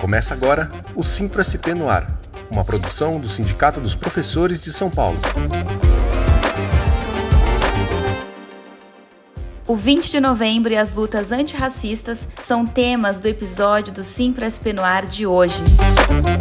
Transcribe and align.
Começa 0.00 0.34
agora 0.34 0.68
o 0.94 1.02
Simpro 1.02 1.42
SP 1.42 1.72
no 1.74 1.88
Ar, 1.88 2.06
uma 2.50 2.64
produção 2.64 3.18
do 3.18 3.28
Sindicato 3.28 3.80
dos 3.80 3.94
Professores 3.94 4.60
de 4.60 4.72
São 4.72 4.90
Paulo. 4.90 5.18
O 9.72 9.74
20 9.74 10.10
de 10.10 10.20
novembro 10.20 10.70
e 10.70 10.76
as 10.76 10.92
lutas 10.92 11.32
antirracistas 11.32 12.28
são 12.36 12.66
temas 12.66 13.20
do 13.20 13.26
episódio 13.26 13.90
do 13.90 14.02
no 14.74 14.82
Ar 14.82 15.06
de 15.06 15.26
hoje. 15.26 15.64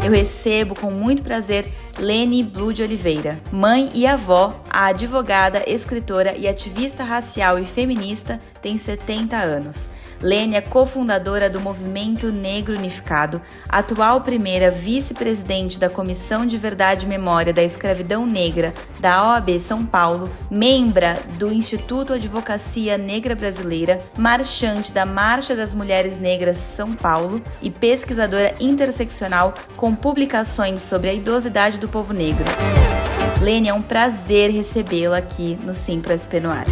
Eu 0.04 0.12
recebo 0.12 0.76
com 0.76 0.92
muito 0.92 1.24
prazer 1.24 1.66
Lene 1.98 2.44
Blue 2.44 2.74
de 2.74 2.84
Oliveira, 2.84 3.40
mãe 3.50 3.90
e 3.96 4.06
avó, 4.06 4.62
a 4.70 4.88
advogada, 4.88 5.64
escritora 5.66 6.36
e 6.36 6.46
ativista 6.46 7.06
racial 7.06 7.58
e 7.58 7.64
feminista, 7.64 8.38
tem 8.62 8.78
70 8.78 9.38
anos. 9.38 9.88
Lênia 10.22 10.60
é 10.60 10.62
cofundadora 10.62 11.50
do 11.50 11.60
Movimento 11.60 12.32
Negro 12.32 12.78
Unificado, 12.78 13.42
atual 13.68 14.22
primeira 14.22 14.70
vice-presidente 14.70 15.80
da 15.80 15.90
Comissão 15.90 16.46
de 16.46 16.58
Verdade 16.58 17.06
e 17.06 17.10
Memória 17.10 17.52
da 17.52 17.64
Escravidão 17.64 18.26
Negra 18.28 18.72
da 19.00 19.32
OAB 19.32 19.60
São 19.60 19.84
Paulo, 19.84 20.30
membra 20.50 21.20
do 21.40 21.52
Instituto 21.52 22.14
Advocacia 22.14 23.00
Negra 23.00 23.34
Brasileira, 23.34 24.04
marchante 24.16 24.92
da 24.92 25.08
Marcha 25.08 25.56
das 25.56 25.74
Mulheres 25.74 26.20
Negras 26.20 26.58
São 26.58 26.94
Paulo 26.96 27.42
e 27.60 27.72
pesquisadora 27.72 28.54
interseccional 28.60 29.56
com 29.76 29.96
publicações 29.96 30.84
sobre 30.84 31.10
a 31.10 31.14
idosidade 31.14 31.80
do 31.80 31.90
povo 31.90 32.14
negro. 32.14 32.46
Lênia, 33.42 33.72
é 33.72 33.74
um 33.74 33.82
prazer 33.82 34.52
recebê-la 34.52 35.18
aqui 35.18 35.58
no 35.64 35.74
Simpras 35.74 36.28
Penoar. 36.28 36.66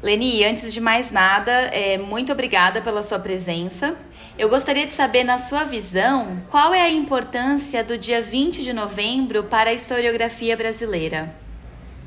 Leni, 0.00 0.44
antes 0.44 0.72
de 0.72 0.80
mais 0.80 1.10
nada, 1.10 1.50
é, 1.50 1.98
muito 1.98 2.30
obrigada 2.30 2.80
pela 2.80 3.02
sua 3.02 3.18
presença. 3.18 3.98
Eu 4.38 4.48
gostaria 4.48 4.86
de 4.86 4.92
saber, 4.92 5.24
na 5.24 5.38
sua 5.38 5.64
visão, 5.64 6.40
qual 6.48 6.72
é 6.72 6.82
a 6.82 6.88
importância 6.88 7.82
do 7.82 7.98
dia 7.98 8.22
20 8.22 8.62
de 8.62 8.72
novembro 8.72 9.44
para 9.44 9.70
a 9.70 9.74
historiografia 9.74 10.56
brasileira? 10.56 11.34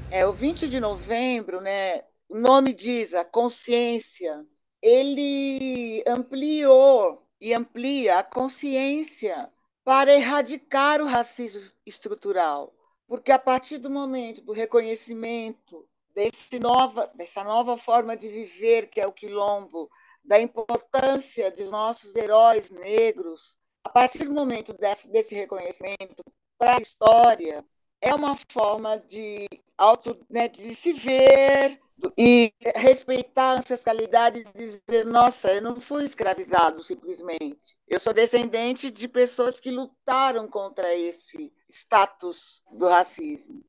É, 0.10 0.26
o 0.26 0.32
20 0.32 0.70
de 0.70 0.80
novembro, 0.80 1.60
né, 1.60 2.04
o 2.30 2.38
nome 2.38 2.74
diz 2.74 3.14
a 3.14 3.26
consciência, 3.26 4.46
ele 4.82 6.02
ampliou 6.08 7.28
e 7.42 7.54
amplia 7.54 8.20
a 8.20 8.24
consciência 8.24 9.50
para 9.84 10.14
erradicar 10.14 11.02
o 11.02 11.06
racismo 11.06 11.62
estrutural. 11.86 12.74
Porque 13.06 13.34
a 13.34 13.40
partir 13.40 13.80
do 13.80 13.90
momento 13.90 14.42
do 14.42 14.54
reconhecimento 14.54 15.86
desse 16.14 16.60
nova, 16.60 17.12
dessa 17.16 17.44
nova 17.44 17.78
forma 17.78 18.16
de 18.16 18.28
viver 18.28 18.88
que 18.88 19.02
é 19.02 19.08
o 19.08 19.14
quilombo, 19.14 19.90
da 20.24 20.40
importância 20.40 21.52
dos 21.52 21.72
nossos 21.72 22.16
heróis 22.16 22.70
negros, 22.70 23.58
a 23.84 23.90
partir 23.90 24.26
do 24.26 24.34
momento 24.34 24.74
desse, 24.74 25.10
desse 25.10 25.34
reconhecimento 25.34 26.24
para 26.58 26.78
a 26.78 26.82
história, 26.82 27.66
é 28.00 28.14
uma 28.14 28.36
forma 28.52 28.98
de, 29.00 29.48
auto, 29.78 30.26
né, 30.30 30.48
de 30.48 30.74
se 30.76 30.94
ver 30.94 31.80
e 32.18 32.52
respeitar 32.76 33.52
a 33.52 33.60
ancestralidade 33.60 34.40
e 34.40 34.58
dizer, 34.58 35.06
nossa, 35.06 35.54
eu 35.54 35.62
não 35.62 35.80
fui 35.80 36.06
escravizado 36.06 36.84
simplesmente. 36.84 37.78
Eu 37.88 38.00
sou 38.00 38.14
descendente 38.14 38.90
de 38.90 39.08
pessoas 39.08 39.60
que 39.60 39.70
lutaram 39.70 40.48
contra 40.48 40.96
esse 40.96 41.54
status 41.70 42.64
do 42.72 42.88
racismo. 42.88 43.64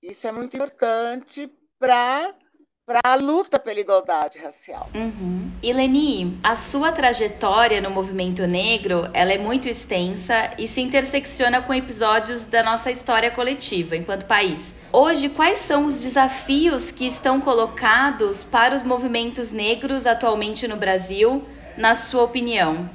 Isso 0.00 0.26
é 0.26 0.32
muito 0.32 0.56
importante 0.56 1.50
para 1.82 2.32
para 2.84 3.00
a 3.04 3.14
luta 3.14 3.58
pela 3.60 3.80
igualdade 3.80 4.38
racial. 4.38 4.88
Uhum. 4.94 5.50
E 5.62 5.72
Leni, 5.72 6.36
a 6.42 6.56
sua 6.56 6.90
trajetória 6.90 7.80
no 7.80 7.90
movimento 7.90 8.44
negro, 8.44 9.08
ela 9.14 9.32
é 9.32 9.38
muito 9.38 9.68
extensa 9.68 10.50
e 10.58 10.66
se 10.66 10.80
intersecciona 10.80 11.62
com 11.62 11.72
episódios 11.72 12.44
da 12.46 12.62
nossa 12.62 12.90
história 12.90 13.30
coletiva 13.30 13.96
enquanto 13.96 14.26
país. 14.26 14.74
Hoje, 14.92 15.28
quais 15.28 15.60
são 15.60 15.86
os 15.86 16.00
desafios 16.00 16.90
que 16.90 17.06
estão 17.06 17.40
colocados 17.40 18.42
para 18.42 18.74
os 18.74 18.82
movimentos 18.82 19.52
negros 19.52 20.04
atualmente 20.04 20.66
no 20.66 20.76
Brasil, 20.76 21.44
na 21.76 21.94
sua 21.94 22.24
opinião? 22.24 22.90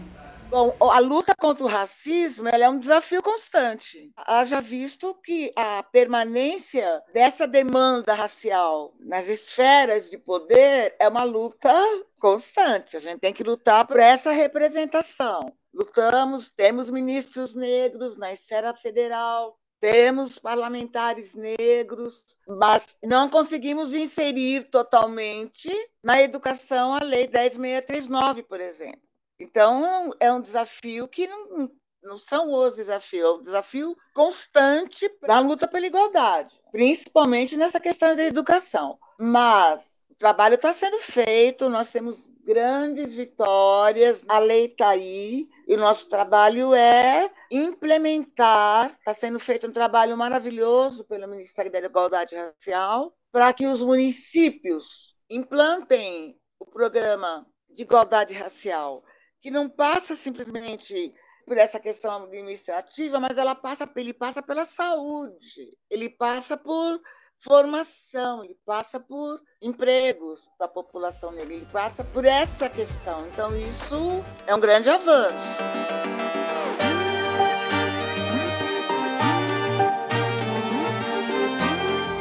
Bom, 0.49 0.77
a 0.79 0.99
luta 0.99 1.35
contra 1.37 1.65
o 1.65 1.67
racismo 1.67 2.47
é 2.47 2.69
um 2.69 2.79
desafio 2.79 3.21
constante. 3.21 4.13
Haja 4.15 4.61
visto 4.61 5.13
que 5.15 5.51
a 5.57 5.83
permanência 5.83 7.03
dessa 7.13 7.45
demanda 7.45 8.13
racial 8.13 8.93
nas 8.97 9.27
esferas 9.27 10.09
de 10.09 10.17
poder 10.17 10.95
é 10.99 11.07
uma 11.09 11.25
luta 11.25 11.73
constante. 12.17 12.95
A 12.95 12.99
gente 13.01 13.19
tem 13.19 13.33
que 13.33 13.43
lutar 13.43 13.85
por 13.85 13.99
essa 13.99 14.31
representação. 14.31 15.51
Lutamos, 15.73 16.49
temos 16.49 16.89
ministros 16.89 17.53
negros 17.53 18.17
na 18.17 18.31
esfera 18.31 18.73
federal, 18.73 19.59
temos 19.81 20.39
parlamentares 20.39 21.35
negros, 21.35 22.37
mas 22.47 22.97
não 23.03 23.29
conseguimos 23.29 23.93
inserir 23.93 24.63
totalmente 24.71 25.69
na 26.01 26.21
educação 26.21 26.93
a 26.95 27.03
Lei 27.03 27.27
10639, 27.27 28.43
por 28.43 28.61
exemplo. 28.61 29.06
Então, 29.39 30.11
é 30.19 30.31
um 30.31 30.41
desafio 30.41 31.07
que 31.07 31.27
não, 31.27 31.69
não 32.01 32.17
são 32.17 32.51
os 32.53 32.75
desafios, 32.75 33.23
é 33.23 33.31
um 33.31 33.43
desafio 33.43 33.97
constante 34.13 35.09
na 35.21 35.39
luta 35.39 35.67
pela 35.67 35.85
igualdade, 35.85 36.59
principalmente 36.71 37.55
nessa 37.55 37.79
questão 37.79 38.15
da 38.15 38.23
educação. 38.23 38.97
Mas 39.19 40.03
o 40.09 40.15
trabalho 40.15 40.55
está 40.55 40.73
sendo 40.73 40.97
feito, 40.99 41.69
nós 41.69 41.91
temos 41.91 42.27
grandes 42.43 43.13
vitórias, 43.13 44.23
a 44.27 44.39
lei 44.39 44.65
está 44.65 44.89
aí, 44.89 45.47
e 45.67 45.75
o 45.75 45.77
nosso 45.77 46.07
trabalho 46.07 46.73
é 46.73 47.29
implementar, 47.51 48.89
está 48.91 49.13
sendo 49.13 49.37
feito 49.37 49.67
um 49.67 49.71
trabalho 49.71 50.15
maravilhoso 50.15 51.03
pelo 51.03 51.27
Ministério 51.27 51.69
da 51.69 51.79
Igualdade 51.79 52.35
Racial, 52.35 53.13
para 53.31 53.51
que 53.53 53.67
os 53.67 53.81
municípios 53.81 55.13
implantem 55.29 56.39
o 56.57 56.65
programa 56.65 57.45
de 57.69 57.83
igualdade 57.83 58.33
racial 58.33 59.03
que 59.47 59.51
não 59.51 59.69
passa 59.69 60.13
simplesmente 60.13 61.13
por 61.45 61.57
essa 61.57 61.79
questão 61.79 62.25
administrativa, 62.25 63.17
mas 63.17 63.37
ela 63.37 63.55
passa, 63.55 63.89
ele 63.95 64.13
passa 64.13 64.41
pela 64.41 64.65
saúde, 64.65 65.73
ele 65.89 66.09
passa 66.09 66.57
por 66.57 66.99
formação, 67.39 68.43
ele 68.43 68.57
passa 68.65 68.99
por 68.99 69.41
empregos 69.61 70.49
para 70.57 70.67
a 70.67 70.69
população 70.69 71.31
negra, 71.31 71.53
ele 71.53 71.67
passa 71.71 72.03
por 72.03 72.25
essa 72.25 72.67
questão. 72.67 73.25
Então, 73.27 73.47
isso 73.57 74.21
é 74.45 74.53
um 74.53 74.59
grande 74.59 74.89
avanço. 74.89 76.16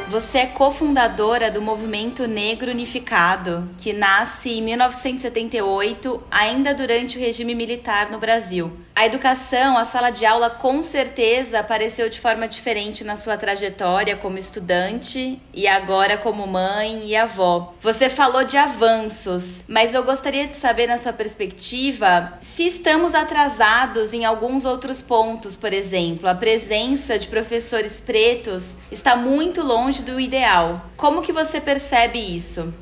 Você 0.09 0.39
é 0.39 0.47
cofundadora 0.47 1.51
do 1.51 1.61
Movimento 1.61 2.29
Negro 2.29 2.71
Unificado, 2.71 3.69
que 3.77 3.93
nasce 3.93 4.51
em 4.51 4.63
1978, 4.63 6.23
ainda 6.31 6.73
durante 6.73 7.19
o 7.19 7.21
regime 7.21 7.57
militar 7.57 8.09
no 8.09 8.19
Brasil. 8.19 8.71
A 8.97 9.05
educação, 9.05 9.77
a 9.77 9.85
sala 9.85 10.09
de 10.09 10.25
aula, 10.25 10.49
com 10.49 10.83
certeza 10.83 11.59
apareceu 11.59 12.09
de 12.09 12.19
forma 12.19 12.49
diferente 12.49 13.05
na 13.05 13.15
sua 13.15 13.37
trajetória 13.37 14.17
como 14.17 14.39
estudante 14.39 15.39
e 15.53 15.69
agora 15.69 16.17
como 16.17 16.47
mãe 16.47 17.03
e 17.05 17.15
avó. 17.15 17.75
Você 17.83 18.09
falou 18.09 18.43
de 18.43 18.57
avanços, 18.57 19.63
mas 19.69 19.93
eu 19.93 20.03
gostaria 20.03 20.47
de 20.47 20.55
saber, 20.55 20.87
na 20.87 20.97
sua 20.97 21.13
perspectiva, 21.13 22.39
se 22.41 22.67
estamos 22.69 23.15
atrasados 23.15 24.15
em 24.15 24.25
alguns 24.25 24.65
outros 24.65 25.03
pontos, 25.03 25.57
por 25.57 25.75
exemplo, 25.75 26.27
a 26.27 26.35
presença 26.35 27.19
de 27.19 27.29
professores 27.29 28.01
pretos 28.01 28.79
está 28.91 29.15
muito 29.15 29.63
longe 29.63 30.01
do 30.01 30.19
ideal. 30.19 30.87
Como 30.97 31.21
que 31.21 31.35
você 31.35 31.61
percebe 31.61 32.19
isso? 32.19 32.73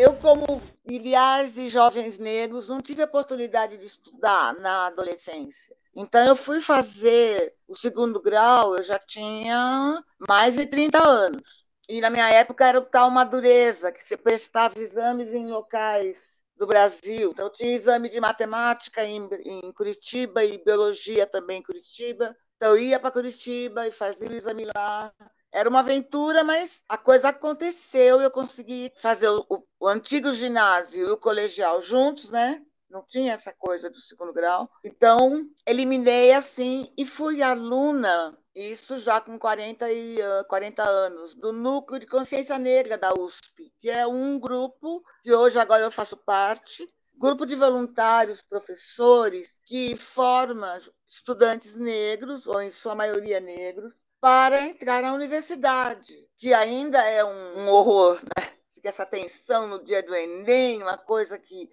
Eu, 0.00 0.14
como 0.14 0.62
milhares 0.82 1.52
de 1.52 1.68
jovens 1.68 2.18
negros, 2.18 2.70
não 2.70 2.80
tive 2.80 3.02
a 3.02 3.04
oportunidade 3.04 3.76
de 3.76 3.84
estudar 3.84 4.54
na 4.54 4.86
adolescência. 4.86 5.76
Então, 5.94 6.26
eu 6.26 6.34
fui 6.34 6.62
fazer 6.62 7.54
o 7.68 7.76
segundo 7.76 8.18
grau, 8.18 8.78
eu 8.78 8.82
já 8.82 8.98
tinha 8.98 10.02
mais 10.26 10.54
de 10.54 10.64
30 10.64 11.06
anos. 11.06 11.66
E 11.86 12.00
na 12.00 12.08
minha 12.08 12.30
época 12.30 12.66
era 12.66 12.78
o 12.78 12.86
tal 12.86 13.10
madureza, 13.10 13.92
que 13.92 14.02
se 14.02 14.16
prestava 14.16 14.78
exames 14.78 15.34
em 15.34 15.50
locais 15.50 16.40
do 16.56 16.66
Brasil. 16.66 17.32
Então, 17.32 17.44
eu 17.48 17.52
tinha 17.52 17.76
exame 17.76 18.08
de 18.08 18.18
matemática 18.20 19.04
em, 19.04 19.28
em 19.44 19.70
Curitiba 19.70 20.42
e 20.42 20.64
biologia 20.64 21.26
também 21.26 21.58
em 21.58 21.62
Curitiba. 21.62 22.34
Então, 22.56 22.70
eu 22.70 22.82
ia 22.82 22.98
para 22.98 23.10
Curitiba 23.10 23.86
e 23.86 23.92
fazia 23.92 24.30
o 24.30 24.34
exame 24.34 24.64
lá. 24.74 25.12
Era 25.52 25.68
uma 25.68 25.80
aventura, 25.80 26.44
mas 26.44 26.82
a 26.88 26.96
coisa 26.96 27.30
aconteceu 27.30 28.20
e 28.20 28.24
eu 28.24 28.30
consegui 28.30 28.92
fazer 29.00 29.28
o, 29.28 29.64
o, 29.80 29.88
antigo 29.88 30.32
ginásio 30.32 31.08
e 31.08 31.10
o 31.10 31.16
colegial 31.16 31.82
juntos, 31.82 32.30
né? 32.30 32.62
Não 32.88 33.02
tinha 33.02 33.34
essa 33.34 33.52
coisa 33.52 33.88
do 33.88 34.00
segundo 34.00 34.32
grau. 34.32 34.68
Então, 34.84 35.48
eliminei 35.66 36.32
assim 36.32 36.92
e 36.96 37.06
fui 37.06 37.42
aluna 37.42 38.36
isso 38.54 38.98
já 38.98 39.20
com 39.20 39.38
40, 39.38 39.92
e, 39.92 40.18
40 40.48 40.82
anos, 40.82 41.34
do 41.34 41.52
Núcleo 41.52 42.00
de 42.00 42.06
Consciência 42.06 42.58
Negra 42.58 42.98
da 42.98 43.14
USP, 43.14 43.72
que 43.78 43.88
é 43.88 44.06
um 44.06 44.38
grupo 44.38 45.02
que 45.22 45.32
hoje 45.32 45.58
agora 45.58 45.84
eu 45.84 45.90
faço 45.90 46.16
parte, 46.16 46.88
grupo 47.16 47.46
de 47.46 47.54
voluntários, 47.54 48.42
professores, 48.42 49.60
que 49.64 49.94
forma 49.94 50.78
estudantes 51.06 51.76
negros, 51.76 52.46
ou 52.46 52.60
em 52.60 52.70
sua 52.70 52.94
maioria 52.94 53.38
negros, 53.38 54.06
para 54.20 54.62
entrar 54.62 55.02
na 55.02 55.14
universidade, 55.14 56.28
que 56.36 56.52
ainda 56.52 57.02
é 57.02 57.24
um, 57.24 57.68
horror, 57.68 58.20
né? 58.36 58.52
Fica 58.70 58.88
essa 58.88 59.06
tensão 59.06 59.66
no 59.66 59.82
dia 59.82 60.02
do 60.02 60.14
Enem, 60.14 60.82
uma 60.82 60.98
coisa 60.98 61.38
que 61.38 61.70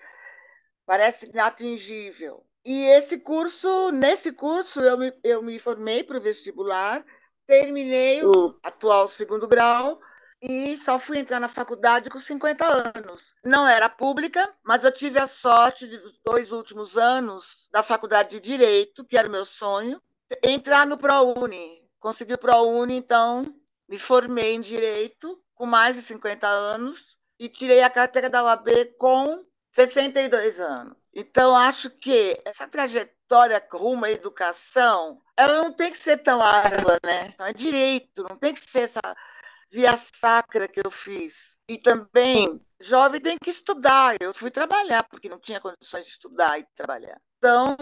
parece 0.85 1.29
inatingível. 1.29 2.45
E 2.65 2.85
esse 2.85 3.19
curso, 3.19 3.91
nesse 3.91 4.31
curso, 4.31 4.81
eu 4.81 4.97
me, 4.97 5.13
eu 5.23 5.41
me 5.41 5.59
formei 5.59 6.03
para 6.03 6.17
o 6.17 6.21
vestibular, 6.21 7.03
terminei 7.45 8.25
o 8.25 8.57
atual 8.63 9.07
segundo 9.07 9.47
grau 9.47 9.99
e 10.41 10.77
só 10.77 10.99
fui 10.99 11.19
entrar 11.19 11.39
na 11.39 11.47
faculdade 11.47 12.09
com 12.09 12.19
50 12.19 12.93
anos. 12.95 13.35
Não 13.43 13.67
era 13.67 13.89
pública, 13.89 14.53
mas 14.63 14.83
eu 14.83 14.91
tive 14.91 15.19
a 15.19 15.27
sorte 15.27 15.87
de, 15.87 15.97
dos 15.97 16.19
dois 16.19 16.51
últimos 16.51 16.97
anos 16.97 17.69
da 17.71 17.81
faculdade 17.81 18.31
de 18.31 18.39
Direito, 18.39 19.05
que 19.05 19.17
era 19.17 19.27
o 19.27 19.31
meu 19.31 19.45
sonho, 19.45 20.01
entrar 20.43 20.85
no 20.85 20.97
ProUni. 20.97 21.86
Consegui 21.99 22.33
o 22.33 22.37
ProUni, 22.37 22.95
então 22.95 23.45
me 23.87 23.97
formei 23.97 24.53
em 24.53 24.61
Direito 24.61 25.41
com 25.55 25.65
mais 25.65 25.95
de 25.95 26.01
50 26.01 26.47
anos 26.47 27.17
e 27.39 27.49
tirei 27.49 27.81
a 27.81 27.89
carteira 27.89 28.29
da 28.29 28.43
UAB 28.43 28.93
com 28.97 29.43
62 29.71 30.59
anos. 30.59 30.95
Então, 31.13 31.55
acho 31.55 31.89
que 31.89 32.39
essa 32.45 32.67
trajetória 32.67 33.65
rumo 33.71 34.05
à 34.05 34.11
educação, 34.11 35.21
ela 35.35 35.63
não 35.63 35.71
tem 35.71 35.91
que 35.91 35.97
ser 35.97 36.17
tão 36.17 36.41
árdua, 36.41 36.99
né? 37.03 37.27
Então, 37.33 37.45
é 37.45 37.53
direito, 37.53 38.23
não 38.27 38.37
tem 38.37 38.53
que 38.53 38.59
ser 38.59 38.81
essa 38.81 39.01
via 39.71 39.97
sacra 39.97 40.67
que 40.67 40.79
eu 40.83 40.91
fiz. 40.91 41.57
E 41.69 41.77
também, 41.77 42.63
jovem 42.79 43.19
tem 43.19 43.37
que 43.37 43.49
estudar. 43.49 44.15
Eu 44.21 44.33
fui 44.33 44.49
trabalhar, 44.49 45.03
porque 45.09 45.27
não 45.27 45.39
tinha 45.39 45.59
condições 45.59 46.05
de 46.05 46.11
estudar 46.11 46.59
e 46.59 46.65
trabalhar. 46.75 47.19
Então, 47.37 47.75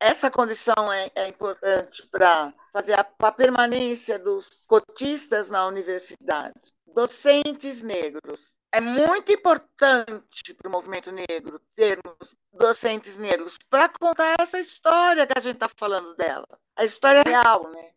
essa 0.00 0.30
condição 0.30 0.92
é, 0.92 1.10
é 1.14 1.28
importante 1.28 2.06
para 2.08 2.52
fazer 2.72 2.94
a, 2.94 3.06
a 3.18 3.32
permanência 3.32 4.18
dos 4.18 4.64
cotistas 4.66 5.48
na 5.50 5.66
universidade. 5.66 6.60
Docentes 6.86 7.82
negros, 7.82 8.56
é 8.70 8.80
muito 8.80 9.32
importante 9.32 10.54
para 10.54 10.68
o 10.68 10.72
movimento 10.72 11.10
negro 11.10 11.60
termos 11.74 12.36
docentes 12.52 13.16
negros 13.16 13.56
para 13.70 13.88
contar 13.88 14.36
essa 14.40 14.58
história 14.58 15.26
que 15.26 15.36
a 15.36 15.40
gente 15.40 15.54
está 15.54 15.68
falando 15.76 16.14
dela, 16.16 16.46
a 16.76 16.84
história 16.84 17.22
real, 17.22 17.70
né? 17.70 17.90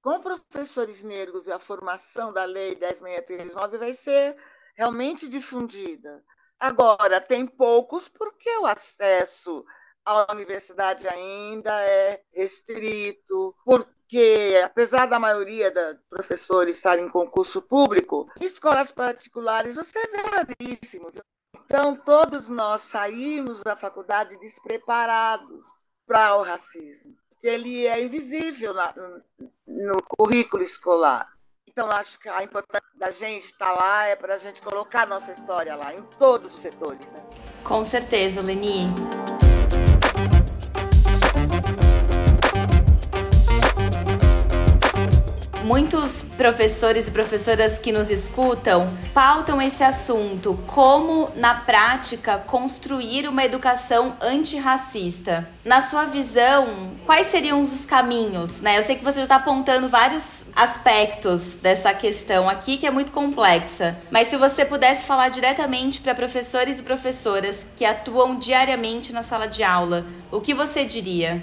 Com 0.00 0.20
professores 0.20 1.02
negros 1.02 1.46
e 1.46 1.52
a 1.52 1.58
formação 1.58 2.32
da 2.32 2.44
Lei 2.44 2.76
10.639 2.76 3.78
vai 3.78 3.92
ser 3.92 4.36
realmente 4.76 5.28
difundida. 5.28 6.22
Agora, 6.60 7.20
tem 7.20 7.46
poucos 7.46 8.08
porque 8.08 8.50
o 8.58 8.66
acesso 8.66 9.64
à 10.04 10.32
universidade 10.32 11.08
ainda 11.08 11.72
é 11.82 12.20
restrito, 12.32 13.54
por, 13.64 13.86
que, 14.08 14.60
apesar 14.64 15.06
da 15.06 15.18
maioria 15.18 15.70
dos 15.70 15.96
professores 16.08 16.76
estarem 16.76 17.06
em 17.06 17.10
concurso 17.10 17.62
público, 17.62 18.30
escolas 18.40 18.92
particulares 18.92 19.74
você 19.74 20.00
vê 20.08 20.22
raríssimos. 20.22 21.18
Então, 21.64 21.96
todos 21.96 22.48
nós 22.48 22.82
saímos 22.82 23.62
da 23.62 23.74
faculdade 23.74 24.38
despreparados 24.38 25.90
para 26.06 26.36
o 26.36 26.42
racismo, 26.42 27.16
porque 27.30 27.46
ele 27.46 27.86
é 27.86 28.02
invisível 28.02 28.74
na, 28.74 28.94
no 29.66 30.02
currículo 30.02 30.62
escolar. 30.62 31.32
Então, 31.66 31.90
acho 31.90 32.20
que 32.20 32.28
a 32.28 32.42
importância 32.44 32.88
da 32.94 33.10
gente 33.10 33.46
estar 33.46 33.72
lá 33.72 34.04
é 34.04 34.14
para 34.14 34.34
a 34.34 34.38
gente 34.38 34.62
colocar 34.62 35.08
nossa 35.08 35.32
história 35.32 35.74
lá, 35.74 35.92
em 35.92 36.02
todos 36.18 36.54
os 36.54 36.60
setores. 36.60 37.04
Né? 37.08 37.24
Com 37.64 37.84
certeza, 37.84 38.40
Leni. 38.40 38.84
Muitos 45.64 46.20
professores 46.36 47.08
e 47.08 47.10
professoras 47.10 47.78
que 47.78 47.90
nos 47.90 48.10
escutam 48.10 48.92
pautam 49.14 49.62
esse 49.62 49.82
assunto, 49.82 50.58
como 50.66 51.30
na 51.34 51.54
prática 51.54 52.36
construir 52.36 53.26
uma 53.26 53.42
educação 53.42 54.14
antirracista. 54.20 55.48
Na 55.64 55.80
sua 55.80 56.04
visão, 56.04 56.90
quais 57.06 57.28
seriam 57.28 57.62
os 57.62 57.86
caminhos? 57.86 58.60
Né? 58.60 58.76
Eu 58.76 58.82
sei 58.82 58.96
que 58.96 59.04
você 59.04 59.16
já 59.16 59.22
está 59.22 59.36
apontando 59.36 59.88
vários 59.88 60.44
aspectos 60.54 61.54
dessa 61.54 61.94
questão 61.94 62.48
aqui, 62.48 62.76
que 62.76 62.86
é 62.86 62.90
muito 62.90 63.10
complexa, 63.10 63.96
mas 64.10 64.28
se 64.28 64.36
você 64.36 64.66
pudesse 64.66 65.06
falar 65.06 65.30
diretamente 65.30 66.00
para 66.02 66.14
professores 66.14 66.78
e 66.78 66.82
professoras 66.82 67.66
que 67.74 67.86
atuam 67.86 68.38
diariamente 68.38 69.14
na 69.14 69.22
sala 69.22 69.48
de 69.48 69.64
aula, 69.64 70.04
o 70.30 70.42
que 70.42 70.52
você 70.52 70.84
diria? 70.84 71.42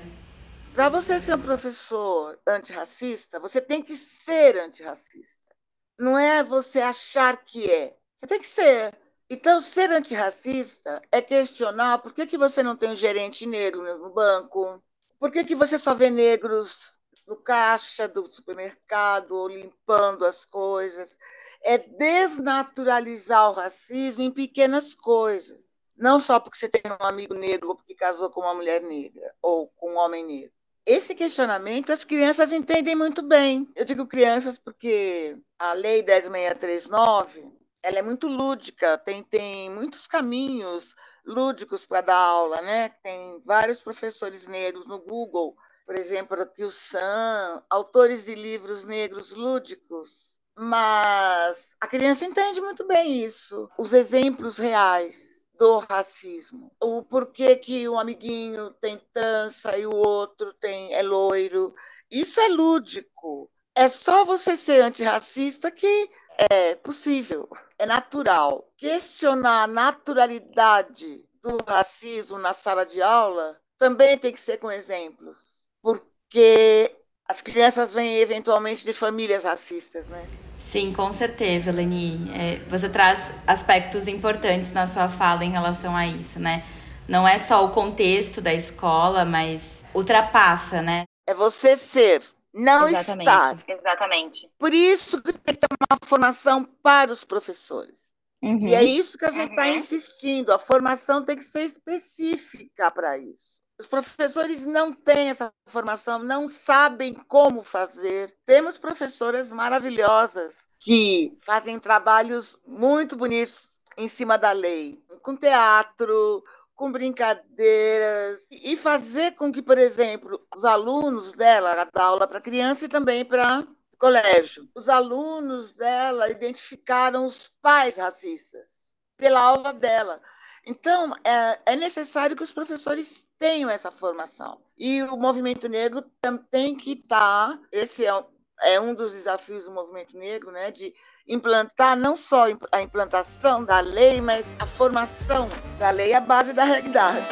Para 0.74 0.88
você 0.88 1.20
ser 1.20 1.36
um 1.36 1.42
professor 1.42 2.40
antirracista, 2.48 3.42
você 3.42 3.60
tem 3.60 3.82
que 3.82 3.94
ser 3.94 4.58
antirracista. 4.58 5.54
Não 6.00 6.18
é 6.18 6.42
você 6.42 6.80
achar 6.80 7.44
que 7.44 7.70
é. 7.70 7.98
Você 8.18 8.26
tem 8.26 8.40
que 8.40 8.48
ser. 8.48 8.98
Então, 9.30 9.60
ser 9.60 9.90
antirracista 9.92 11.02
é 11.12 11.22
questionar 11.22 11.98
por 11.98 12.14
que, 12.14 12.26
que 12.26 12.38
você 12.38 12.64
não 12.64 12.78
tem 12.78 12.96
gerente 12.96 13.46
negro 13.46 13.82
no 13.98 14.12
banco, 14.12 14.82
por 15.20 15.30
que, 15.30 15.44
que 15.44 15.56
você 15.56 15.78
só 15.78 15.94
vê 15.94 16.10
negros 16.10 16.98
no 17.28 17.36
caixa 17.36 18.08
do 18.08 18.32
supermercado 18.32 19.34
ou 19.34 19.50
limpando 19.50 20.26
as 20.26 20.46
coisas. 20.46 21.20
É 21.64 21.78
desnaturalizar 21.78 23.52
o 23.52 23.54
racismo 23.54 24.24
em 24.24 24.32
pequenas 24.32 24.96
coisas. 24.96 25.82
Não 25.98 26.20
só 26.20 26.40
porque 26.40 26.58
você 26.58 26.70
tem 26.70 26.82
um 26.90 27.06
amigo 27.06 27.34
negro 27.34 27.70
ou 27.70 27.76
porque 27.76 27.94
casou 27.94 28.30
com 28.30 28.40
uma 28.40 28.56
mulher 28.56 28.82
negra 28.82 29.36
ou 29.42 29.68
com 29.68 29.92
um 29.92 29.98
homem 29.98 30.26
negro 30.26 30.61
esse 30.86 31.14
questionamento 31.16 31.92
as 31.92 32.04
crianças 32.04 32.52
entendem 32.52 32.96
muito 32.96 33.22
bem. 33.22 33.70
Eu 33.76 33.86
digo 33.86 34.08
crianças 34.08 34.58
porque 34.58 35.38
a 35.60 35.74
Lei 35.74 36.02
10639 36.04 37.52
ela 37.84 38.00
é 38.00 38.02
muito 38.02 38.28
lúdica, 38.28 38.98
tem, 38.98 39.24
tem 39.24 39.70
muitos 39.72 40.06
caminhos 40.06 40.96
lúdicos 41.26 41.86
para 41.86 42.02
dar 42.02 42.18
aula, 42.18 42.62
né? 42.62 42.90
Tem 43.04 43.42
vários 43.44 43.82
professores 43.82 44.48
negros 44.48 44.86
no 44.88 45.00
Google, 45.00 45.56
por 45.86 45.96
exemplo, 45.96 46.40
aqui 46.40 46.64
o 46.64 46.70
Sam, 46.70 47.64
autores 47.70 48.26
de 48.26 48.36
livros 48.36 48.84
negros 48.84 49.32
lúdicos, 49.32 50.40
mas 50.56 51.76
a 51.82 51.88
criança 51.88 52.26
entende 52.26 52.62
muito 52.62 52.86
bem 52.86 53.24
isso, 53.24 53.70
os 53.78 53.94
exemplos 53.94 54.58
reais 54.58 55.31
do 55.62 55.78
racismo. 55.78 56.72
O 56.82 57.04
porquê 57.04 57.56
que 57.56 57.88
um 57.88 58.00
amiguinho 58.00 58.72
tem 58.82 59.00
trança 59.14 59.78
e 59.78 59.86
o 59.86 59.96
outro 59.96 60.52
tem 60.56 60.92
é 60.96 61.04
loiro. 61.04 61.76
Isso 62.10 62.40
é 62.40 62.48
lúdico. 62.48 63.48
É 63.76 63.88
só 63.88 64.26
você 64.26 64.56
ser 64.56 64.82
antirracista 64.82 65.70
que 65.70 66.10
é 66.50 66.74
possível, 66.74 67.48
é 67.78 67.86
natural. 67.86 68.68
Questionar 68.76 69.62
a 69.62 69.68
naturalidade 69.68 71.30
do 71.44 71.64
racismo 71.64 72.40
na 72.40 72.54
sala 72.54 72.84
de 72.84 73.00
aula 73.00 73.56
também 73.78 74.18
tem 74.18 74.34
que 74.34 74.42
ser 74.42 74.58
com 74.58 74.72
exemplos, 74.72 75.38
porque 75.80 76.92
as 77.28 77.40
crianças 77.40 77.94
vêm 77.94 78.18
eventualmente 78.18 78.84
de 78.84 78.94
famílias 78.94 79.44
racistas, 79.44 80.08
né? 80.08 80.28
Sim, 80.62 80.94
com 80.94 81.12
certeza, 81.12 81.72
Leni. 81.72 82.32
É, 82.34 82.60
você 82.70 82.88
traz 82.88 83.32
aspectos 83.46 84.08
importantes 84.08 84.72
na 84.72 84.88
sua 84.88 85.10
fala 85.10 85.44
em 85.44 85.52
relação 85.52 85.96
a 85.96 86.08
isso, 86.08 86.40
né? 86.40 86.64
Não 87.08 87.28
é 87.28 87.38
só 87.38 87.66
o 87.66 87.72
contexto 87.72 88.40
da 88.40 88.54
escola, 88.54 89.26
mas 89.26 89.84
ultrapassa, 89.94 90.82
né? 90.82 91.04
É 91.28 91.34
você 91.34 91.76
ser, 91.76 92.22
não 92.54 92.88
Exatamente. 92.88 93.28
estar. 93.28 93.58
Exatamente. 93.68 94.50
Por 94.58 94.74
isso 94.74 95.22
que 95.22 95.34
tem 95.34 95.56
que 95.56 95.62
ter 95.62 95.68
uma 95.70 95.98
formação 96.06 96.64
para 96.64 97.12
os 97.12 97.24
professores. 97.24 98.14
Uhum. 98.42 98.68
E 98.68 98.74
é 98.74 98.84
isso 98.84 99.18
que 99.18 99.26
a 99.26 99.32
gente 99.32 99.52
está 99.52 99.64
uhum. 99.64 99.76
insistindo. 99.76 100.52
A 100.52 100.60
formação 100.60 101.24
tem 101.24 101.36
que 101.36 101.44
ser 101.44 101.64
específica 101.64 102.90
para 102.90 103.18
isso. 103.18 103.61
Os 103.82 103.88
professores 103.88 104.64
não 104.64 104.94
têm 104.94 105.30
essa 105.30 105.52
formação, 105.66 106.20
não 106.20 106.48
sabem 106.48 107.16
como 107.16 107.64
fazer. 107.64 108.32
Temos 108.46 108.78
professoras 108.78 109.52
maravilhosas 109.52 110.68
que 110.80 111.36
fazem 111.42 111.80
trabalhos 111.80 112.60
muito 112.64 113.16
bonitos 113.16 113.80
em 113.98 114.08
cima 114.08 114.38
da 114.38 114.52
lei, 114.52 115.04
com 115.24 115.36
teatro, 115.36 116.44
com 116.76 116.92
brincadeiras 116.92 118.52
e 118.52 118.78
fazer 118.78 119.32
com 119.32 119.52
que, 119.52 119.64
por 119.64 119.80
exemplo, 119.80 120.40
os 120.56 120.64
alunos 120.64 121.32
dela, 121.32 121.84
da 121.92 122.04
aula 122.04 122.28
para 122.28 122.40
criança 122.40 122.86
e 122.86 122.88
também 122.88 123.26
para 123.26 123.68
colégio, 123.98 124.70
os 124.76 124.90
alunos 124.90 125.72
dela 125.72 126.30
identificaram 126.30 127.26
os 127.26 127.52
pais 127.60 127.98
racistas 127.98 128.94
pela 129.18 129.42
aula 129.42 129.74
dela. 129.74 130.22
Então, 130.68 131.16
é, 131.24 131.74
é 131.74 131.76
necessário 131.76 132.36
que 132.36 132.44
os 132.44 132.54
professores 132.54 133.28
tenham 133.42 133.72
essa 133.72 133.90
formação. 133.90 134.62
E 134.78 135.02
o 135.02 135.18
movimento 135.18 135.68
negro 135.68 136.04
tem 136.52 136.76
que 136.76 136.92
estar, 136.92 137.50
tá, 137.50 137.60
esse 137.72 138.06
é, 138.06 138.24
é 138.62 138.80
um 138.80 138.94
dos 138.94 139.14
desafios 139.14 139.66
do 139.66 139.72
movimento 139.72 140.16
negro, 140.16 140.52
né, 140.52 140.70
de 140.70 140.94
implantar 141.28 141.98
não 141.98 142.16
só 142.16 142.46
a 142.72 142.82
implantação 142.84 143.66
da 143.66 143.80
lei, 143.80 144.22
mas 144.22 144.56
a 144.60 144.68
formação 144.68 145.50
da 145.80 145.90
lei 145.90 146.14
à 146.14 146.22
base 146.22 146.54
da 146.54 146.64
realidade. 146.64 147.26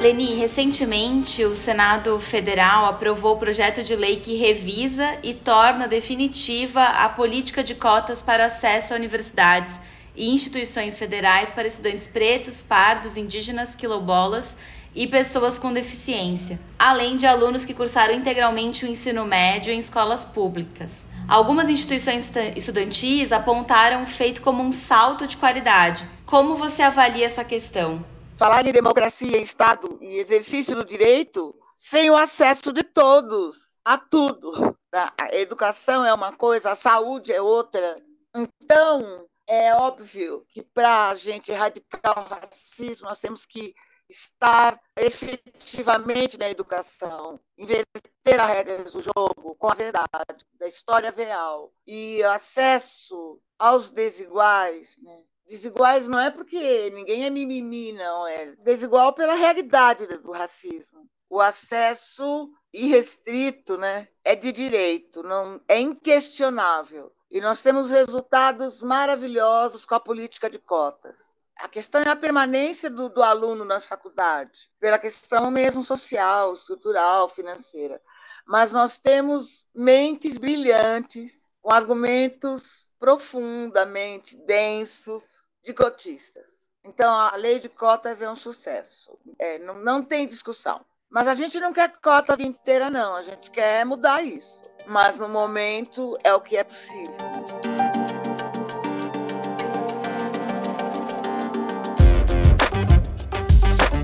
Leni, 0.00 0.34
recentemente 0.34 1.44
o 1.44 1.54
Senado 1.54 2.18
Federal 2.18 2.86
aprovou 2.86 3.34
o 3.34 3.38
projeto 3.38 3.82
de 3.82 3.94
lei 3.94 4.16
que 4.16 4.34
revisa 4.34 5.18
e 5.22 5.34
torna 5.34 5.86
definitiva 5.86 6.82
a 6.82 7.06
política 7.10 7.62
de 7.62 7.74
cotas 7.74 8.22
para 8.22 8.46
acesso 8.46 8.94
a 8.94 8.96
universidades 8.96 9.74
e 10.16 10.30
instituições 10.30 10.96
federais 10.96 11.50
para 11.50 11.68
estudantes 11.68 12.06
pretos, 12.06 12.62
pardos, 12.62 13.18
indígenas, 13.18 13.74
quilombolas 13.74 14.56
e 14.94 15.06
pessoas 15.06 15.58
com 15.58 15.70
deficiência, 15.70 16.58
além 16.78 17.18
de 17.18 17.26
alunos 17.26 17.66
que 17.66 17.74
cursaram 17.74 18.14
integralmente 18.14 18.86
o 18.86 18.88
ensino 18.88 19.26
médio 19.26 19.70
em 19.70 19.78
escolas 19.78 20.24
públicas. 20.24 21.06
Algumas 21.28 21.68
instituições 21.68 22.32
estudantis 22.56 23.32
apontaram 23.32 24.04
o 24.04 24.06
feito 24.06 24.40
como 24.40 24.62
um 24.62 24.72
salto 24.72 25.26
de 25.26 25.36
qualidade. 25.36 26.08
Como 26.24 26.56
você 26.56 26.80
avalia 26.80 27.26
essa 27.26 27.44
questão? 27.44 28.02
Falar 28.40 28.66
em 28.66 28.72
democracia, 28.72 29.36
Estado 29.36 29.98
e 30.00 30.16
exercício 30.16 30.74
do 30.74 30.82
direito 30.82 31.54
sem 31.78 32.10
o 32.10 32.16
acesso 32.16 32.72
de 32.72 32.82
todos 32.82 33.76
a 33.84 33.98
tudo. 33.98 34.74
A 34.90 35.36
educação 35.36 36.06
é 36.06 36.14
uma 36.14 36.32
coisa, 36.32 36.70
a 36.70 36.76
saúde 36.76 37.34
é 37.34 37.42
outra. 37.42 38.02
Então, 38.34 39.26
é 39.46 39.74
óbvio 39.74 40.42
que 40.48 40.62
para 40.62 41.10
a 41.10 41.14
gente 41.14 41.52
erradicar 41.52 42.18
o 42.18 42.34
racismo, 42.34 43.08
nós 43.08 43.20
temos 43.20 43.44
que 43.44 43.74
estar 44.08 44.80
efetivamente 44.96 46.38
na 46.38 46.48
educação, 46.48 47.38
inverter 47.58 48.40
as 48.40 48.48
regras 48.48 48.92
do 48.92 49.02
jogo 49.02 49.54
com 49.56 49.68
a 49.68 49.74
verdade, 49.74 50.46
da 50.58 50.66
história 50.66 51.12
real 51.14 51.70
e 51.86 52.22
acesso 52.22 53.38
aos 53.58 53.90
desiguais, 53.90 54.98
né? 55.02 55.24
Desiguais 55.50 56.06
não 56.06 56.16
é 56.16 56.30
porque 56.30 56.90
ninguém 56.90 57.26
é 57.26 57.30
mimimi, 57.30 57.90
não. 57.90 58.24
É 58.28 58.54
desigual 58.62 59.12
pela 59.12 59.34
realidade 59.34 60.06
do 60.06 60.30
racismo. 60.30 61.10
O 61.28 61.40
acesso 61.40 62.48
irrestrito 62.72 63.76
né, 63.76 64.06
é 64.24 64.36
de 64.36 64.52
direito, 64.52 65.24
não 65.24 65.60
é 65.66 65.80
inquestionável. 65.80 67.12
E 67.28 67.40
nós 67.40 67.60
temos 67.62 67.90
resultados 67.90 68.80
maravilhosos 68.80 69.84
com 69.84 69.96
a 69.96 70.00
política 70.00 70.48
de 70.48 70.60
cotas. 70.60 71.36
A 71.58 71.68
questão 71.68 72.00
é 72.00 72.08
a 72.08 72.14
permanência 72.14 72.88
do, 72.88 73.08
do 73.08 73.20
aluno 73.20 73.64
nas 73.64 73.84
faculdades, 73.84 74.70
pela 74.78 75.00
questão 75.00 75.50
mesmo 75.50 75.82
social, 75.82 76.54
estrutural, 76.54 77.28
financeira. 77.28 78.00
Mas 78.46 78.70
nós 78.70 78.98
temos 78.98 79.66
mentes 79.74 80.38
brilhantes, 80.38 81.49
com 81.62 81.72
argumentos 81.72 82.90
profundamente 82.98 84.36
densos, 84.46 85.48
de 85.64 85.74
cotistas. 85.74 86.70
Então, 86.84 87.12
a 87.12 87.36
lei 87.36 87.58
de 87.58 87.68
cotas 87.68 88.22
é 88.22 88.30
um 88.30 88.36
sucesso. 88.36 89.18
É, 89.38 89.58
não, 89.58 89.74
não 89.74 90.02
tem 90.02 90.26
discussão. 90.26 90.80
Mas 91.10 91.28
a 91.28 91.34
gente 91.34 91.58
não 91.60 91.72
quer 91.72 91.92
cota 92.00 92.32
a 92.32 92.36
vida 92.36 92.48
inteira, 92.48 92.88
não. 92.88 93.14
A 93.14 93.22
gente 93.22 93.50
quer 93.50 93.84
mudar 93.84 94.22
isso. 94.22 94.62
Mas, 94.86 95.16
no 95.18 95.28
momento, 95.28 96.16
é 96.24 96.32
o 96.32 96.40
que 96.40 96.56
é 96.56 96.64
possível. 96.64 97.14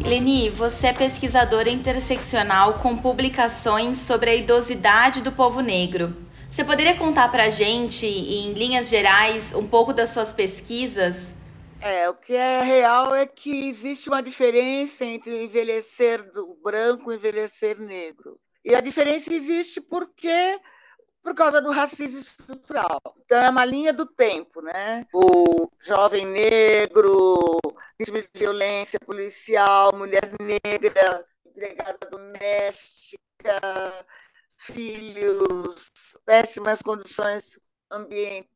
Leni, 0.05 0.51
você 0.51 0.89
é 0.89 0.93
pesquisadora 0.93 1.71
interseccional 1.71 2.75
com 2.75 2.97
publicações 2.97 3.99
sobre 3.99 4.31
a 4.31 4.35
idosidade 4.35 5.21
do 5.21 5.33
povo 5.33 5.61
negro. 5.61 6.26
Você 6.57 6.65
poderia 6.65 6.97
contar 6.97 7.31
para 7.31 7.45
a 7.45 7.51
gente, 7.51 8.07
em 8.07 8.55
linhas 8.55 8.89
gerais, 8.89 9.53
um 9.53 9.67
pouco 9.69 9.93
das 9.93 10.09
suas 10.09 10.33
pesquisas? 10.33 11.35
É, 11.83 12.09
o 12.09 12.15
que 12.15 12.33
é 12.33 12.63
real 12.63 13.15
é 13.15 13.27
que 13.27 13.69
existe 13.69 14.09
uma 14.09 14.23
diferença 14.23 15.05
entre 15.05 15.33
o 15.33 15.37
envelhecer 15.37 16.33
do 16.33 16.57
branco 16.65 17.13
e 17.13 17.15
o 17.15 17.19
envelhecer 17.19 17.79
negro. 17.79 18.41
E 18.65 18.75
a 18.75 18.81
diferença 18.81 19.35
existe 19.35 19.83
porque 19.83 20.59
por 21.23 21.35
causa 21.35 21.61
do 21.61 21.71
racismo 21.73 22.21
estrutural. 22.21 23.03
Então 23.27 23.37
é 23.37 23.51
uma 23.51 23.67
linha 23.67 23.93
do 23.93 24.07
tempo, 24.07 24.63
né? 24.63 25.05
O 25.13 25.69
jovem 25.83 26.25
negro, 26.25 27.59
vítima 27.99 28.23
de 28.23 28.29
violência 28.33 28.99
policial, 28.99 29.95
mulher 29.95 30.25
negra, 30.41 31.23
empregada 31.45 31.99
doméstica, 32.11 33.21
filhos, 34.73 35.91
péssimas 36.25 36.83
condições 36.83 37.59
ambientais 37.91 38.47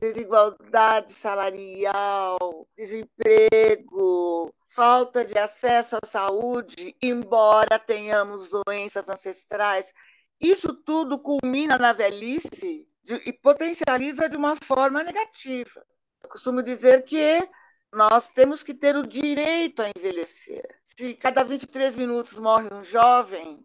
desigualdade 0.00 1.12
salarial, 1.12 2.68
desemprego, 2.76 4.52
falta 4.66 5.24
de 5.24 5.38
acesso 5.38 5.96
à 6.02 6.06
saúde, 6.06 6.94
embora 7.00 7.78
tenhamos 7.78 8.50
doenças 8.50 9.08
ancestrais. 9.08 9.94
Isso 10.40 10.74
tudo 10.74 11.18
culmina 11.18 11.78
na 11.78 11.92
velhice 11.92 12.86
e 13.24 13.32
potencializa 13.32 14.28
de 14.28 14.36
uma 14.36 14.56
forma 14.56 15.02
negativa. 15.02 15.84
Eu 16.22 16.28
costumo 16.28 16.62
dizer 16.62 17.02
que 17.04 17.48
nós 17.92 18.28
temos 18.28 18.62
que 18.62 18.74
ter 18.74 18.94
o 18.94 19.06
direito 19.06 19.80
a 19.80 19.90
envelhecer. 19.96 20.66
Se 20.84 21.14
cada 21.14 21.42
23 21.42 21.96
minutos 21.96 22.38
morre 22.38 22.68
um 22.72 22.84
jovem 22.84 23.64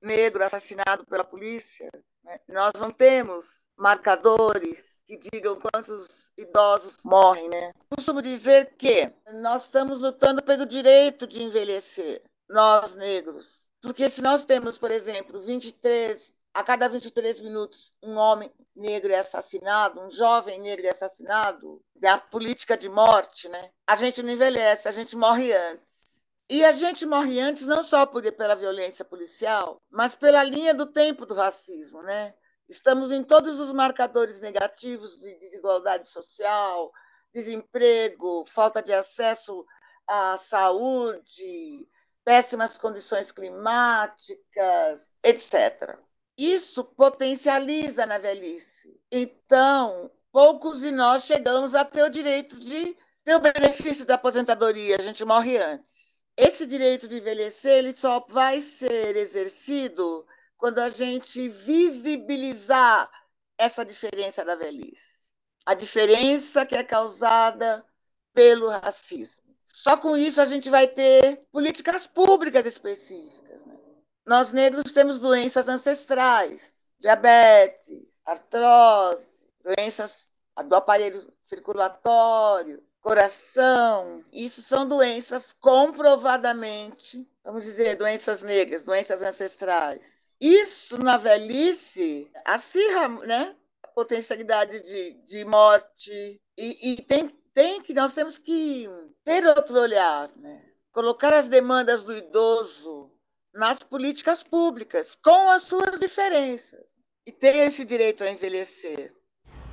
negro 0.00 0.44
assassinado 0.44 1.04
pela 1.06 1.24
polícia, 1.24 1.90
né? 2.28 2.38
Nós 2.48 2.72
não 2.78 2.90
temos 2.90 3.68
marcadores 3.76 5.02
que 5.06 5.18
digam 5.32 5.58
quantos 5.58 6.32
idosos 6.36 6.98
morrem. 7.04 7.48
Né? 7.48 7.72
Costumo 7.88 8.20
dizer 8.20 8.76
que 8.76 9.10
nós 9.40 9.64
estamos 9.64 9.98
lutando 9.98 10.42
pelo 10.42 10.66
direito 10.66 11.26
de 11.26 11.42
envelhecer, 11.42 12.22
nós 12.48 12.94
negros. 12.94 13.66
Porque 13.80 14.10
se 14.10 14.20
nós 14.20 14.44
temos, 14.44 14.76
por 14.76 14.90
exemplo, 14.90 15.40
23 15.40 16.36
a 16.54 16.64
cada 16.64 16.88
23 16.88 17.40
minutos 17.40 17.94
um 18.02 18.16
homem 18.16 18.52
negro 18.74 19.12
é 19.12 19.18
assassinado, 19.18 20.00
um 20.00 20.10
jovem 20.10 20.60
negro 20.60 20.86
é 20.86 20.90
assassinado, 20.90 21.80
é 22.02 22.08
a 22.08 22.18
política 22.18 22.76
de 22.76 22.88
morte, 22.88 23.48
né? 23.48 23.70
A 23.86 23.94
gente 23.94 24.22
não 24.22 24.32
envelhece, 24.32 24.88
a 24.88 24.92
gente 24.92 25.14
morre 25.14 25.52
antes. 25.52 26.07
E 26.50 26.64
a 26.64 26.72
gente 26.72 27.04
morre 27.04 27.38
antes 27.40 27.66
não 27.66 27.82
só 27.82 28.06
por, 28.06 28.22
pela 28.32 28.54
violência 28.56 29.04
policial, 29.04 29.82
mas 29.90 30.14
pela 30.14 30.42
linha 30.42 30.72
do 30.72 30.86
tempo 30.86 31.26
do 31.26 31.34
racismo, 31.34 32.02
né? 32.02 32.34
Estamos 32.66 33.12
em 33.12 33.22
todos 33.22 33.60
os 33.60 33.72
marcadores 33.72 34.40
negativos 34.40 35.18
de 35.18 35.34
desigualdade 35.36 36.08
social, 36.08 36.90
desemprego, 37.34 38.44
falta 38.46 38.82
de 38.82 38.92
acesso 38.94 39.66
à 40.06 40.38
saúde, 40.38 41.86
péssimas 42.24 42.78
condições 42.78 43.30
climáticas, 43.30 45.14
etc. 45.22 45.98
Isso 46.36 46.82
potencializa 46.82 48.06
na 48.06 48.16
velhice. 48.16 48.98
Então, 49.10 50.10
poucos 50.32 50.80
de 50.80 50.92
nós 50.92 51.24
chegamos 51.24 51.74
a 51.74 51.84
ter 51.84 52.04
o 52.04 52.10
direito 52.10 52.58
de 52.58 52.96
ter 53.24 53.34
o 53.34 53.40
benefício 53.40 54.06
da 54.06 54.14
aposentadoria, 54.14 54.96
a 54.96 55.02
gente 55.02 55.24
morre 55.24 55.58
antes. 55.58 56.17
Esse 56.40 56.64
direito 56.64 57.08
de 57.08 57.16
envelhecer 57.16 57.72
ele 57.72 57.96
só 57.96 58.24
vai 58.28 58.60
ser 58.60 59.16
exercido 59.16 60.24
quando 60.56 60.78
a 60.78 60.88
gente 60.88 61.48
visibilizar 61.48 63.10
essa 63.58 63.84
diferença 63.84 64.44
da 64.44 64.54
velhice. 64.54 65.32
A 65.66 65.74
diferença 65.74 66.64
que 66.64 66.76
é 66.76 66.84
causada 66.84 67.84
pelo 68.32 68.68
racismo. 68.68 69.42
Só 69.66 69.96
com 69.96 70.16
isso 70.16 70.40
a 70.40 70.44
gente 70.44 70.70
vai 70.70 70.86
ter 70.86 71.44
políticas 71.50 72.06
públicas 72.06 72.64
específicas. 72.64 73.66
Né? 73.66 73.76
Nós 74.24 74.52
negros 74.52 74.92
temos 74.92 75.18
doenças 75.18 75.68
ancestrais, 75.68 76.88
diabetes, 77.00 78.06
artrose, 78.24 79.44
doenças 79.60 80.32
do 80.66 80.76
aparelho 80.76 81.32
circulatório, 81.42 82.80
coração. 83.00 84.24
Isso 84.32 84.62
são 84.62 84.86
doenças 84.86 85.52
comprovadamente, 85.52 87.26
vamos 87.44 87.64
dizer, 87.64 87.96
doenças 87.96 88.42
negras, 88.42 88.84
doenças 88.84 89.22
ancestrais. 89.22 90.28
Isso 90.40 90.98
na 90.98 91.16
velhice 91.16 92.30
acirra, 92.44 93.08
né? 93.08 93.54
A 93.82 93.88
potencialidade 93.88 94.80
de, 94.80 95.12
de 95.26 95.44
morte 95.44 96.40
e, 96.56 96.92
e 96.92 96.96
tem, 97.02 97.28
tem 97.54 97.80
que 97.80 97.94
nós 97.94 98.14
temos 98.14 98.38
que 98.38 98.88
ter 99.24 99.44
outro 99.46 99.78
olhar, 99.80 100.28
né? 100.36 100.64
Colocar 100.92 101.32
as 101.32 101.48
demandas 101.48 102.02
do 102.02 102.16
idoso 102.16 103.10
nas 103.52 103.78
políticas 103.78 104.42
públicas, 104.42 105.16
com 105.22 105.50
as 105.50 105.64
suas 105.64 105.98
diferenças, 105.98 106.80
e 107.26 107.32
ter 107.32 107.54
esse 107.56 107.84
direito 107.84 108.22
a 108.22 108.30
envelhecer. 108.30 109.12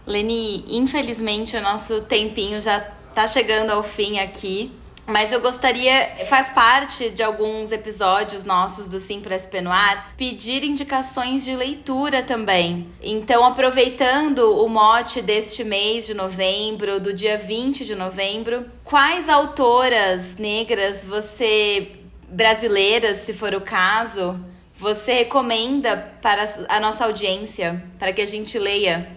Leni, 0.07 0.65
infelizmente 0.75 1.57
o 1.57 1.61
nosso 1.61 2.03
tempinho 2.05 2.61
já 2.61 2.79
tá 3.15 3.25
chegando 3.25 3.71
ao 3.71 3.81
fim 3.81 4.19
aqui. 4.19 4.71
Mas 5.07 5.31
eu 5.31 5.39
gostaria, 5.39 6.25
faz 6.25 6.49
parte 6.49 7.11
de 7.11 7.21
alguns 7.21 7.71
episódios 7.71 8.43
nossos 8.43 8.89
do 8.89 8.99
Sim 8.99 9.21
para 9.21 9.37
Noir, 9.61 10.03
pedir 10.17 10.63
indicações 10.63 11.45
de 11.45 11.55
leitura 11.55 12.23
também. 12.23 12.91
Então, 12.99 13.45
aproveitando 13.45 14.39
o 14.59 14.67
mote 14.67 15.21
deste 15.21 15.63
mês 15.63 16.07
de 16.07 16.15
novembro, 16.15 16.99
do 16.99 17.13
dia 17.13 17.37
20 17.37 17.85
de 17.85 17.93
novembro, 17.93 18.65
quais 18.83 19.29
autoras 19.29 20.37
negras 20.37 21.05
você, 21.05 21.97
brasileiras, 22.27 23.17
se 23.17 23.31
for 23.31 23.53
o 23.53 23.61
caso, 23.61 24.39
você 24.75 25.13
recomenda 25.13 26.13
para 26.19 26.49
a 26.67 26.79
nossa 26.79 27.05
audiência, 27.05 27.85
para 27.99 28.11
que 28.11 28.23
a 28.23 28.27
gente 28.27 28.57
leia? 28.57 29.07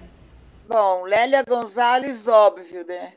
Bom, 0.69 1.05
Lélia 1.05 1.43
Gonzalez, 1.43 2.28
óbvio, 2.28 2.85
né? 2.87 3.14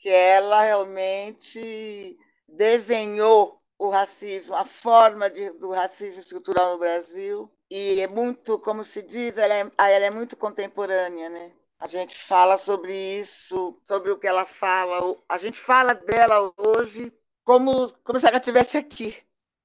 Que 0.00 0.08
ela 0.08 0.62
realmente 0.62 2.18
desenhou 2.48 3.60
o 3.78 3.90
racismo, 3.90 4.56
a 4.56 4.64
forma 4.64 5.28
de, 5.30 5.50
do 5.50 5.70
racismo 5.70 6.20
estrutural 6.20 6.72
no 6.72 6.78
Brasil. 6.78 7.50
E 7.70 8.00
é 8.00 8.08
muito, 8.08 8.58
como 8.58 8.82
se 8.84 9.02
diz, 9.02 9.36
ela 9.38 9.54
é, 9.54 9.70
ela 9.78 10.06
é 10.06 10.10
muito 10.10 10.36
contemporânea, 10.36 11.28
né? 11.28 11.52
A 11.78 11.86
gente 11.86 12.16
fala 12.16 12.56
sobre 12.56 12.92
isso, 13.20 13.78
sobre 13.84 14.10
o 14.10 14.18
que 14.18 14.26
ela 14.26 14.44
fala. 14.44 15.16
A 15.28 15.38
gente 15.38 15.58
fala 15.58 15.94
dela 15.94 16.52
hoje 16.56 17.12
como, 17.44 17.92
como 18.02 18.18
se 18.18 18.26
ela 18.26 18.38
estivesse 18.38 18.76
aqui. 18.76 19.16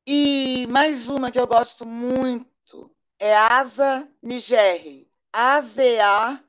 E 0.06 0.68
mais 0.70 1.10
uma 1.10 1.32
que 1.32 1.40
eu 1.40 1.48
gosto 1.48 1.86
muito 1.86 2.92
é 3.20 3.36
Asa 3.36 4.08
Nigeri. 4.22 5.10
A-Z-A-N-J-E-R-I 5.34 6.46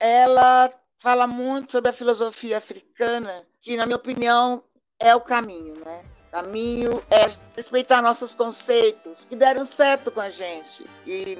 ela 0.00 0.70
fala 0.98 1.26
muito 1.26 1.72
sobre 1.72 1.90
a 1.90 1.92
filosofia 1.92 2.58
africana, 2.58 3.32
que, 3.60 3.76
na 3.76 3.86
minha 3.86 3.96
opinião, 3.96 4.62
é 4.98 5.14
o 5.14 5.20
caminho, 5.20 5.76
né? 5.84 6.04
O 6.28 6.30
caminho 6.30 7.02
é 7.10 7.30
respeitar 7.56 8.02
nossos 8.02 8.34
conceitos, 8.34 9.24
que 9.24 9.36
deram 9.36 9.64
certo 9.64 10.10
com 10.10 10.20
a 10.20 10.28
gente, 10.28 10.84
e 11.06 11.38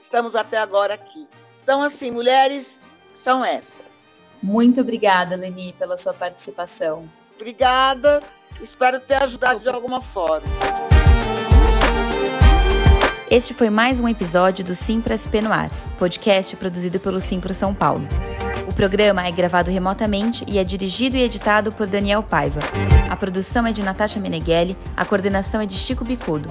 estamos 0.00 0.34
até 0.34 0.58
agora 0.58 0.94
aqui. 0.94 1.26
Então, 1.62 1.82
assim, 1.82 2.10
mulheres 2.10 2.80
são 3.14 3.44
essas. 3.44 4.14
Muito 4.42 4.80
obrigada, 4.80 5.36
Leni, 5.36 5.72
pela 5.74 5.96
sua 5.96 6.12
participação. 6.12 7.08
Obrigada, 7.36 8.22
espero 8.60 9.00
ter 9.00 9.22
ajudado 9.22 9.60
de 9.60 9.68
alguma 9.68 10.00
forma. 10.00 10.46
Este 13.30 13.54
foi 13.54 13.70
mais 13.70 13.98
um 13.98 14.06
episódio 14.06 14.62
do 14.62 14.74
Simpra 14.74 15.16
SP 15.16 15.40
no 15.40 15.50
Ar, 15.50 15.70
podcast 15.98 16.54
produzido 16.56 17.00
pelo 17.00 17.22
Simpro 17.22 17.54
São 17.54 17.74
Paulo. 17.74 18.06
O 18.68 18.74
programa 18.74 19.26
é 19.26 19.32
gravado 19.32 19.70
remotamente 19.70 20.44
e 20.46 20.58
é 20.58 20.64
dirigido 20.64 21.16
e 21.16 21.22
editado 21.22 21.72
por 21.72 21.86
Daniel 21.86 22.22
Paiva. 22.22 22.60
A 23.08 23.16
produção 23.16 23.66
é 23.66 23.72
de 23.72 23.82
Natasha 23.82 24.20
Meneghelli, 24.20 24.76
a 24.94 25.06
coordenação 25.06 25.62
é 25.62 25.66
de 25.66 25.74
Chico 25.74 26.04
Bicudo. 26.04 26.50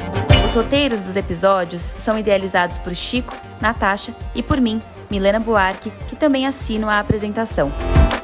Os 0.53 0.63
roteiros 0.63 1.01
dos 1.01 1.15
episódios 1.15 1.81
são 1.81 2.15
idealizados 2.15 2.77
por 2.77 2.93
Chico, 2.93 3.35
Natasha 3.59 4.13
e 4.35 4.43
por 4.43 4.61
mim, 4.61 4.79
Milena 5.09 5.39
Buarque, 5.39 5.89
que 6.07 6.15
também 6.15 6.45
assino 6.45 6.87
a 6.87 6.99
apresentação. 6.99 7.71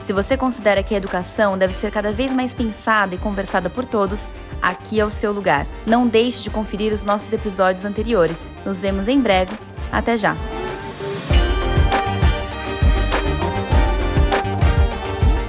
Se 0.05 0.13
você 0.13 0.37
considera 0.37 0.83
que 0.83 0.93
a 0.93 0.97
educação 0.97 1.57
deve 1.57 1.73
ser 1.73 1.91
cada 1.91 2.11
vez 2.11 2.31
mais 2.31 2.53
pensada 2.53 3.15
e 3.15 3.17
conversada 3.17 3.67
por 3.67 3.83
todos, 3.83 4.27
aqui 4.61 4.99
é 4.99 5.03
o 5.03 5.09
seu 5.09 5.31
lugar. 5.31 5.65
Não 5.87 6.05
deixe 6.05 6.43
de 6.43 6.51
conferir 6.51 6.93
os 6.93 7.03
nossos 7.03 7.33
episódios 7.33 7.83
anteriores. 7.83 8.51
Nos 8.63 8.79
vemos 8.79 9.07
em 9.07 9.19
breve. 9.19 9.57
Até 9.91 10.15
já! 10.15 10.35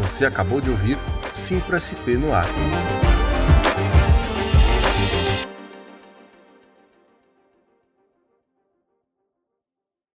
Você 0.00 0.24
acabou 0.24 0.62
de 0.62 0.70
ouvir 0.70 0.96
Simpro 1.30 1.78
SP 1.78 2.16
no 2.16 2.32
ar. 2.32 2.48